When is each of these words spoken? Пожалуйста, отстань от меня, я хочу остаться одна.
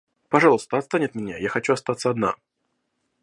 Пожалуйста, 0.29 0.79
отстань 0.79 1.05
от 1.05 1.13
меня, 1.13 1.37
я 1.37 1.47
хочу 1.47 1.73
остаться 1.73 2.09
одна. 2.09 2.35